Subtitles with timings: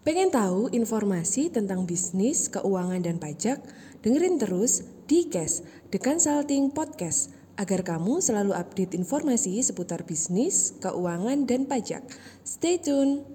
[0.00, 3.60] Pengen tahu informasi tentang bisnis, keuangan, dan pajak?
[4.00, 5.60] Dengerin terus di Cash,
[5.92, 12.00] The Consulting Podcast, agar kamu selalu update informasi seputar bisnis, keuangan, dan pajak.
[12.40, 13.28] Stay tune!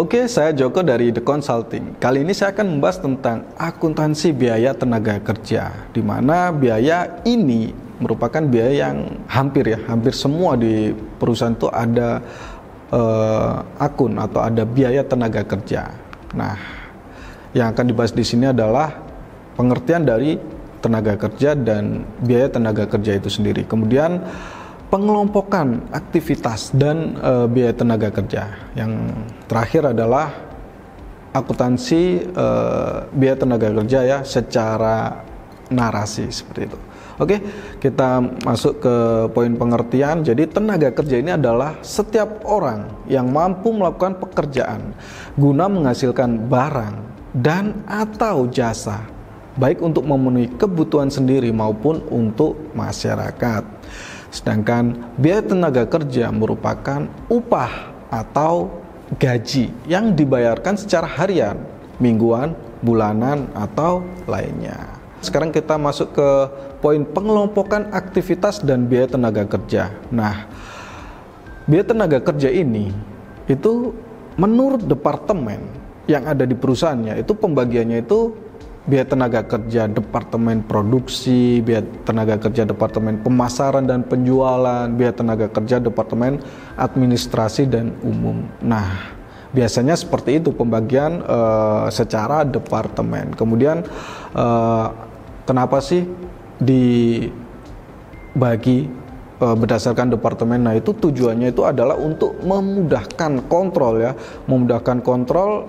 [0.00, 2.00] Oke, saya Joko dari The Consulting.
[2.00, 8.40] Kali ini saya akan membahas tentang akuntansi biaya tenaga kerja, di mana biaya ini merupakan
[8.40, 8.96] biaya yang
[9.28, 10.90] hampir ya, hampir semua di
[11.20, 12.24] perusahaan itu ada
[12.90, 15.92] uh, akun atau ada biaya tenaga kerja.
[16.32, 16.56] Nah,
[17.52, 18.90] yang akan dibahas di sini adalah
[19.54, 20.40] pengertian dari
[20.80, 23.68] tenaga kerja dan biaya tenaga kerja itu sendiri.
[23.68, 24.24] Kemudian
[24.88, 28.48] pengelompokan aktivitas dan e, biaya tenaga kerja.
[28.74, 28.92] Yang
[29.46, 30.32] terakhir adalah
[31.36, 32.46] akuntansi e,
[33.12, 35.29] biaya tenaga kerja ya secara
[35.70, 36.78] narasi seperti itu.
[37.20, 37.36] Oke,
[37.78, 38.94] kita masuk ke
[39.36, 40.24] poin pengertian.
[40.24, 44.96] Jadi tenaga kerja ini adalah setiap orang yang mampu melakukan pekerjaan
[45.36, 46.96] guna menghasilkan barang
[47.36, 49.04] dan atau jasa
[49.60, 53.62] baik untuk memenuhi kebutuhan sendiri maupun untuk masyarakat.
[54.32, 58.70] Sedangkan biaya tenaga kerja merupakan upah atau
[59.18, 61.58] gaji yang dibayarkan secara harian,
[61.98, 64.99] mingguan, bulanan, atau lainnya.
[65.20, 66.28] Sekarang kita masuk ke
[66.80, 69.92] poin pengelompokan aktivitas dan biaya tenaga kerja.
[70.08, 70.48] Nah,
[71.68, 72.92] biaya tenaga kerja ini
[73.44, 73.92] itu
[74.40, 75.60] menurut departemen
[76.08, 78.32] yang ada di perusahaannya itu pembagiannya itu
[78.88, 85.78] biaya tenaga kerja departemen produksi, biaya tenaga kerja departemen pemasaran dan penjualan, biaya tenaga kerja
[85.78, 86.40] departemen
[86.80, 88.48] administrasi dan umum.
[88.64, 89.20] Nah,
[89.52, 93.36] biasanya seperti itu pembagian uh, secara departemen.
[93.36, 93.84] Kemudian
[94.32, 95.09] uh,
[95.50, 96.06] kenapa sih
[96.62, 97.26] dibagi
[99.42, 100.62] uh, berdasarkan departemen?
[100.62, 104.14] Nah, itu tujuannya itu adalah untuk memudahkan kontrol ya,
[104.46, 105.66] memudahkan kontrol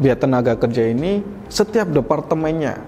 [0.00, 2.82] biaya tenaga kerja ini setiap departemennya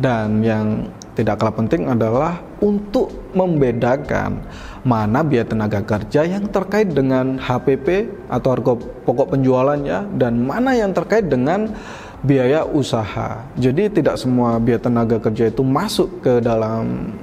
[0.00, 4.40] dan yang tidak kalah penting adalah untuk membedakan
[4.80, 10.96] mana biaya tenaga kerja yang terkait dengan HPP atau harga pokok penjualannya dan mana yang
[10.96, 11.76] terkait dengan
[12.20, 13.44] biaya usaha.
[13.56, 17.16] Jadi tidak semua biaya tenaga kerja itu masuk ke dalam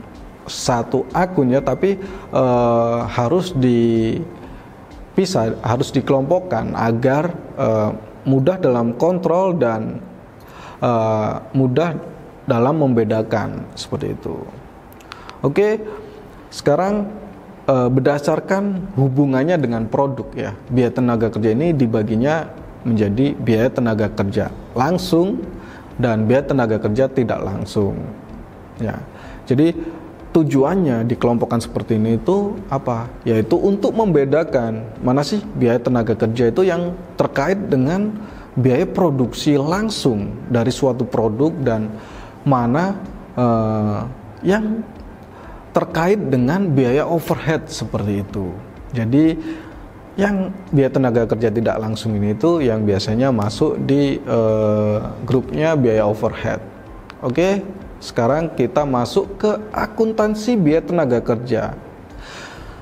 [0.48, 2.00] satu akun ya, tapi
[2.32, 7.92] uh, harus dipisah, harus dikelompokkan agar uh,
[8.24, 10.00] mudah dalam kontrol dan
[10.82, 11.96] uh, mudah
[12.48, 14.40] dalam membedakan seperti itu.
[15.44, 15.84] Oke,
[16.50, 17.12] sekarang
[17.68, 22.48] uh, berdasarkan hubungannya dengan produk ya, biaya tenaga kerja ini dibaginya
[22.88, 25.44] menjadi biaya tenaga kerja langsung
[26.00, 28.00] dan biaya tenaga kerja tidak langsung.
[28.80, 29.02] Ya,
[29.50, 29.74] jadi
[30.32, 33.10] tujuannya dikelompokkan seperti ini itu apa?
[33.26, 38.14] Yaitu untuk membedakan mana sih biaya tenaga kerja itu yang terkait dengan
[38.54, 41.90] biaya produksi langsung dari suatu produk dan
[42.46, 42.98] mana
[43.34, 44.06] uh,
[44.46, 44.86] yang
[45.74, 48.50] terkait dengan biaya overhead seperti itu.
[48.94, 49.38] Jadi
[50.18, 56.10] yang biaya tenaga kerja tidak langsung ini itu yang biasanya masuk di uh, grupnya biaya
[56.10, 56.58] overhead.
[57.22, 57.62] Oke,
[58.02, 61.78] sekarang kita masuk ke akuntansi biaya tenaga kerja.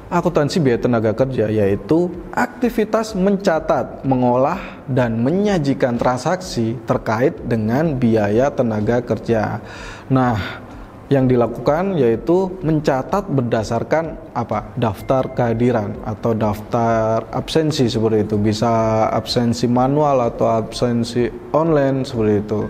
[0.07, 9.03] Akuntansi biaya tenaga kerja yaitu aktivitas mencatat, mengolah, dan menyajikan transaksi terkait dengan biaya tenaga
[9.03, 9.59] kerja.
[10.07, 10.63] Nah,
[11.05, 19.69] yang dilakukan yaitu mencatat berdasarkan apa daftar kehadiran atau daftar absensi seperti itu bisa absensi
[19.69, 22.61] manual atau absensi online seperti itu.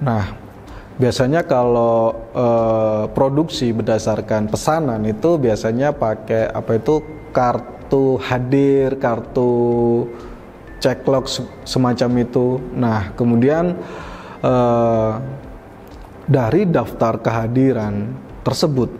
[0.00, 0.48] Nah,
[0.98, 6.98] Biasanya kalau uh, produksi berdasarkan pesanan itu biasanya pakai apa itu
[7.30, 9.54] kartu hadir, kartu
[10.82, 11.30] checklog
[11.62, 12.58] semacam itu.
[12.74, 13.78] Nah, kemudian
[14.42, 15.22] uh,
[16.28, 18.12] dari daftar kehadiran
[18.44, 18.92] tersebut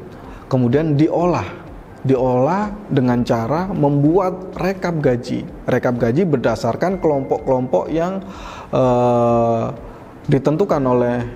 [0.49, 1.69] kemudian diolah
[2.07, 5.43] diolah dengan cara membuat rekap gaji.
[5.67, 8.23] Rekap gaji berdasarkan kelompok-kelompok yang
[8.71, 9.75] uh,
[10.31, 11.27] ditentukan oleh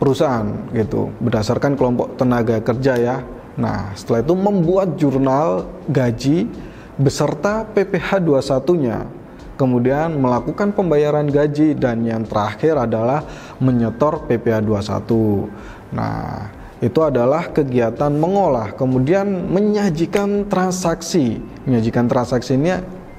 [0.00, 3.16] perusahaan gitu berdasarkan kelompok tenaga kerja ya.
[3.60, 6.48] Nah, setelah itu membuat jurnal gaji
[6.96, 9.19] beserta PPh 21-nya.
[9.60, 13.20] Kemudian melakukan pembayaran gaji dan yang terakhir adalah
[13.60, 15.92] menyetor PPh 21.
[15.92, 16.48] Nah,
[16.80, 21.36] itu adalah kegiatan mengolah, kemudian menyajikan transaksi.
[21.68, 22.72] Menyajikan transaksi ini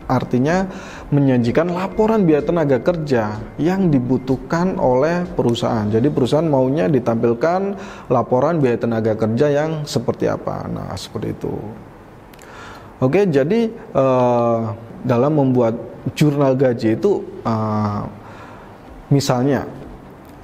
[0.09, 0.65] artinya
[1.13, 5.85] menyajikan laporan biaya tenaga kerja yang dibutuhkan oleh perusahaan.
[5.93, 7.77] Jadi perusahaan maunya ditampilkan
[8.09, 10.65] laporan biaya tenaga kerja yang seperti apa.
[10.65, 11.53] Nah, seperti itu.
[12.97, 14.73] Oke, jadi uh,
[15.05, 18.05] dalam membuat jurnal gaji itu uh,
[19.13, 19.67] misalnya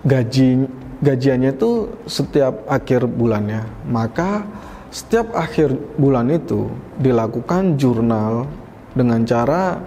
[0.05, 0.69] gaji
[1.01, 4.45] gajiannya itu setiap akhir bulannya, maka
[4.89, 8.49] setiap akhir bulan itu dilakukan jurnal
[8.97, 9.77] dengan cara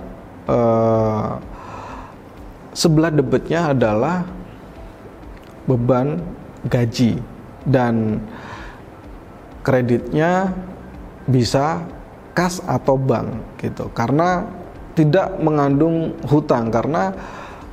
[0.46, 1.34] uh,
[2.70, 4.22] sebelah debetnya adalah
[5.66, 6.22] beban
[6.70, 7.18] gaji
[7.66, 8.22] dan
[9.66, 10.54] kreditnya
[11.26, 11.82] bisa
[12.32, 13.90] kas atau bank gitu.
[13.92, 14.46] Karena
[15.00, 17.16] tidak mengandung hutang karena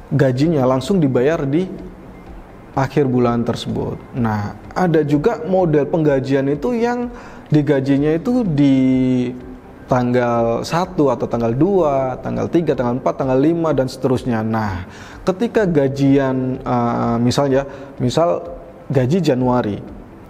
[0.07, 1.68] gajinya langsung dibayar di
[2.71, 4.00] akhir bulan tersebut.
[4.15, 7.12] Nah, ada juga model penggajian itu yang
[7.51, 8.75] digajinya itu di
[9.91, 14.39] tanggal 1 atau tanggal 2, tanggal 3, tanggal 4, tanggal 5 dan seterusnya.
[14.45, 14.88] Nah,
[15.27, 17.68] ketika gajian uh, misalnya
[18.00, 18.44] misal
[18.88, 19.80] gaji Januari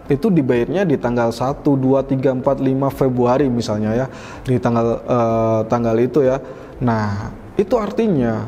[0.07, 4.07] itu dibayarnya di tanggal 1, 2, 3, 4, 5 Februari misalnya ya,
[4.47, 6.39] di tanggal uh, tanggal itu ya.
[6.77, 8.45] Nah, itu artinya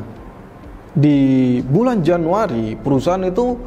[0.94, 3.58] di bulan Januari perusahaan itu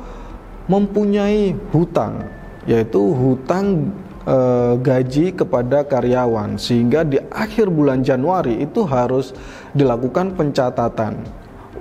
[0.67, 2.23] mempunyai hutang
[2.63, 3.91] yaitu hutang
[4.23, 4.37] e,
[4.79, 9.35] gaji kepada karyawan sehingga di akhir bulan Januari itu harus
[9.75, 11.19] dilakukan pencatatan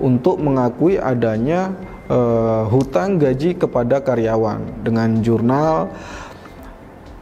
[0.02, 1.70] untuk mengakui adanya
[2.11, 2.19] e,
[2.67, 5.90] hutang gaji kepada karyawan dengan jurnal.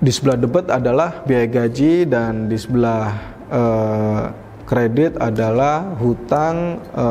[0.00, 3.12] Di sebelah debit adalah biaya gaji dan di sebelah
[3.52, 3.62] e,
[4.70, 7.06] kredit adalah hutang e,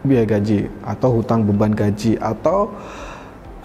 [0.00, 2.72] biaya gaji atau hutang beban gaji atau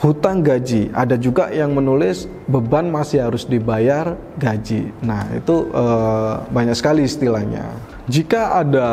[0.03, 0.91] hutang gaji.
[0.91, 4.91] Ada juga yang menulis beban masih harus dibayar gaji.
[5.01, 7.63] Nah, itu uh, banyak sekali istilahnya.
[8.05, 8.89] Jika ada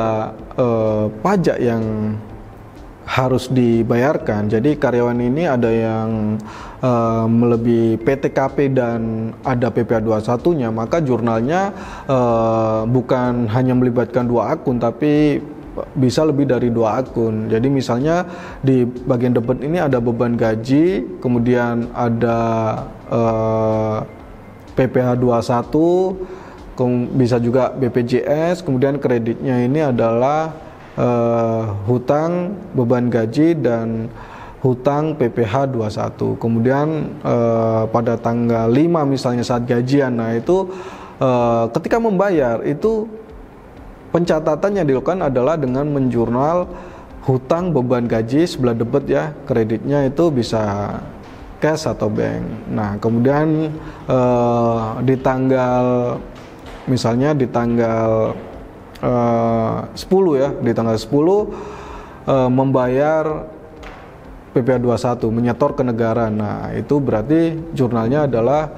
[0.57, 2.17] uh, pajak yang
[3.03, 4.47] harus dibayarkan.
[4.47, 6.39] Jadi karyawan ini ada yang
[6.79, 11.75] uh, melebihi PTKP dan ada PPA 21-nya, maka jurnalnya
[12.07, 15.43] uh, bukan hanya melibatkan dua akun tapi
[15.97, 17.49] bisa lebih dari dua akun.
[17.49, 18.29] Jadi misalnya
[18.61, 22.41] di bagian depan ini ada beban gaji, kemudian ada
[23.09, 23.99] uh,
[24.77, 30.53] PPh 21, bisa juga BPJS, kemudian kreditnya ini adalah
[30.99, 34.11] uh, hutang beban gaji dan
[34.63, 36.39] hutang PPh 21.
[36.39, 38.79] Kemudian uh, pada tanggal 5
[39.11, 40.71] misalnya saat gajian, nah itu
[41.19, 43.11] uh, ketika membayar itu
[44.13, 46.69] Pencatatan yang dilakukan adalah dengan menjurnal
[47.25, 50.93] hutang beban gaji sebelah debit ya kreditnya itu bisa
[51.65, 52.45] cash atau bank.
[52.77, 53.73] Nah kemudian
[54.05, 55.85] eh, di tanggal
[56.85, 58.37] misalnya di tanggal
[59.03, 63.25] eh, 10 ya di tanggal 10 eh, membayar
[64.53, 66.29] PPA 21 menyetor ke negara.
[66.29, 68.69] Nah itu berarti jurnalnya adalah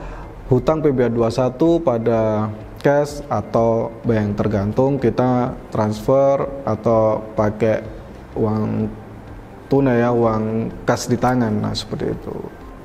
[0.47, 2.49] hutang PPA 21 pada
[2.79, 4.39] cash atau bank.
[4.39, 7.83] Tergantung kita transfer atau pakai
[8.39, 8.87] uang
[9.67, 11.51] tunai ya uang kas di tangan.
[11.59, 12.37] Nah seperti itu.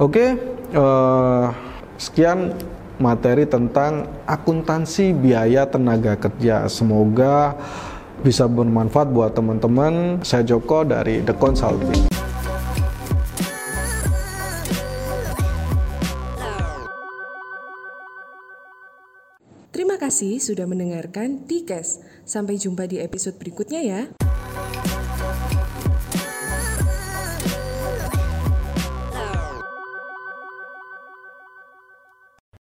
[0.01, 0.33] Oke
[0.73, 1.53] uh,
[2.01, 2.57] sekian
[2.99, 7.55] materi tentang akuntansi biaya tenaga kerja semoga
[8.19, 12.11] bisa bermanfaat buat teman-teman saya Joko dari The Consulting
[19.69, 22.03] Terima kasih sudah mendengarkan Tikes.
[22.27, 24.01] Sampai jumpa di episode berikutnya ya.